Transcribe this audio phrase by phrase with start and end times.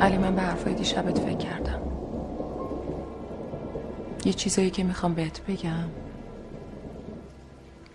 [0.00, 1.80] علی من به حرفای دیشبت فکر کردم.
[4.24, 5.88] یه چیزایی که می‌خوام بهت بگم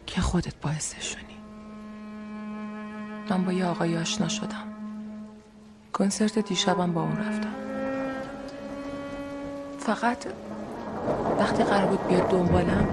[0.06, 1.26] که خودت باعثشونی
[3.29, 4.68] من با یه آقای آشنا شدم.
[5.94, 7.56] کنسرت دیشبم با اون رفتم.
[9.79, 10.26] فقط
[11.40, 12.87] وقتی قرار بود بیاد دنبالم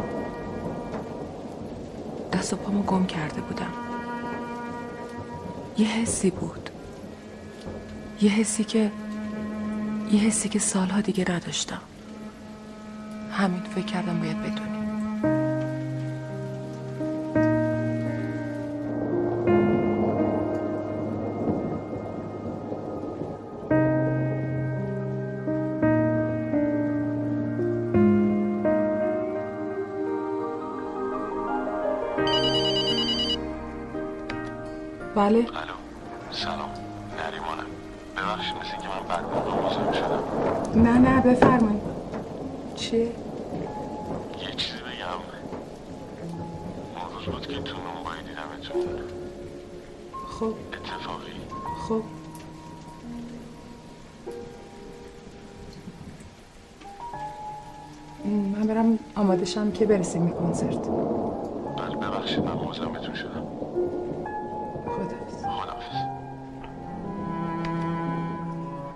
[2.32, 3.72] دست و پامو گم کرده بودم.
[5.78, 6.70] یه حسی بود.
[8.20, 8.90] یه حسی که
[10.12, 11.80] یه حسی که سالها دیگه نداشتم.
[13.32, 14.82] همین فکر کردم باید بدونی.
[35.14, 35.74] بله؟ الو
[36.30, 36.81] سلام.
[38.22, 41.82] ببخشید مثل که من موقع مزاحم شدم نه نه بفرمایید.
[42.74, 43.10] چی؟ یه
[44.56, 45.20] چیزی بگم.
[46.96, 49.02] اون روز بود که تو نونبایی دیدمتون
[50.28, 50.54] خب.
[50.72, 51.32] اتفاقی.
[51.88, 52.02] خب.
[58.24, 60.88] من برم آماده شم که برسیم به کنسرت.
[61.78, 63.51] بله ببخشید من مزاحمتون شدم.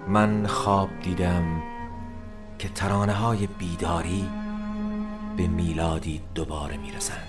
[0.09, 1.63] من خواب دیدم
[2.59, 4.29] که ترانه های بیداری
[5.37, 7.29] به میلادی دوباره می‌رسند.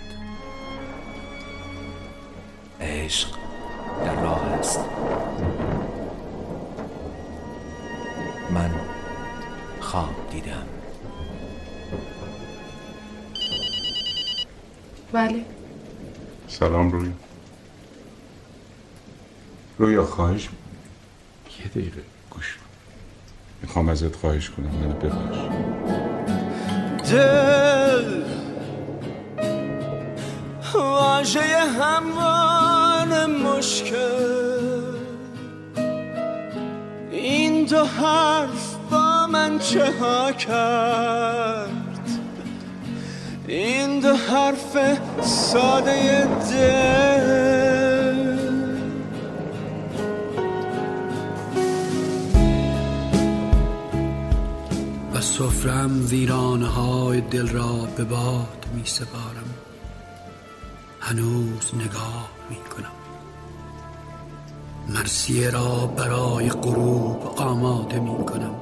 [2.81, 3.37] عشق
[4.05, 4.79] در راه است.
[8.53, 8.71] من
[9.79, 10.67] خواب دیدم.
[15.11, 15.45] بله.
[16.47, 17.11] سلام روی
[19.77, 20.49] رویا خواهش
[21.59, 22.66] یه دقیقه گوش کن.
[23.61, 25.37] می‌خوام ازت خواهش کنم منو ببخش.
[27.11, 28.23] دل
[30.73, 31.41] واژه
[31.79, 33.97] هموار مشکل.
[37.11, 41.69] این دو حرف با من چه ها کرد؟
[43.47, 44.77] این دو حرف
[45.21, 47.46] ساده دل.
[55.37, 59.53] سفرم ویرانه های دل را به باد می سپارم
[60.99, 62.91] هنوز نگاه می کنم
[64.89, 68.55] مرسیه را برای غروب آماده می کنم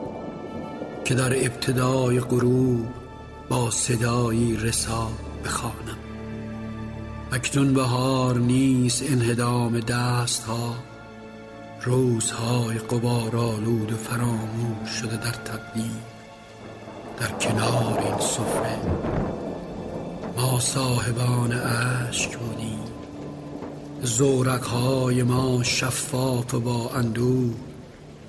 [1.05, 2.87] که در ابتدای غروب
[3.49, 5.11] با صدایی رسا
[5.45, 5.97] بخوانم.
[7.31, 10.75] اکنون بهار نیست انهدام دست ها
[11.81, 16.14] روزهای قبارآلود و فراموش شده در تبدیل.
[17.19, 18.77] در کنار این سفره
[20.37, 22.79] ما صاحبان اشک بودیم.
[24.01, 27.53] زورک های ما شفاف و با اندوه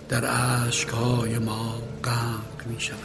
[0.08, 0.24] در
[0.66, 2.98] اشک های ما غرق می شود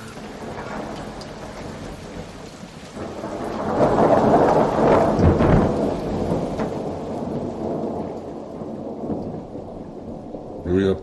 [10.65, 10.93] رویا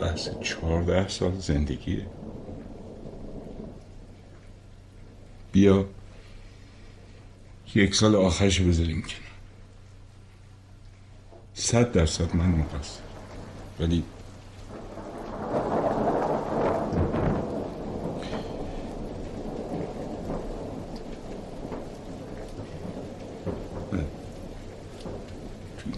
[0.00, 2.06] بحث چهارده سال زندگیه.
[5.52, 5.86] بیا.
[7.74, 9.28] یک سال آخرش بذاریم کنار.
[11.54, 13.00] صد درصد من مقصر
[13.80, 14.04] ولی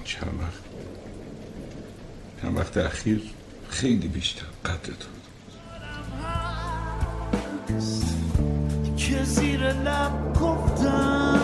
[0.05, 0.65] چند وقت
[2.43, 3.23] چند وقت اخیر
[3.69, 4.93] خیلی بیشتر قدر
[9.11, 11.40] که زیر لب گفتم.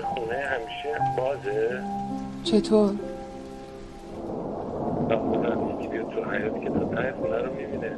[0.00, 1.82] در خونه همیشه بازه؟
[2.44, 2.94] چطور؟
[5.08, 7.96] خودم یکی بیاد تو حیات که تا خونه رو می‌بینه.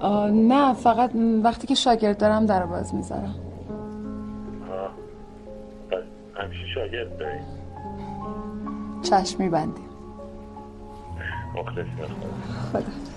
[0.00, 1.10] آه، نه فقط
[1.42, 3.34] وقتی که شاگرد دارم در باز می‌ذارم.
[4.68, 4.88] ها
[5.90, 6.02] پس
[6.34, 7.38] همیشه شاگرد داری؟
[9.02, 9.88] چشم میبندیم
[11.54, 11.90] مخلصی
[12.72, 13.11] خدا.